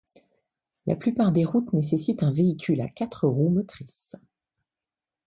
[0.87, 4.15] La plupart des routes nécessitent un véhicule à quatre roues motrices.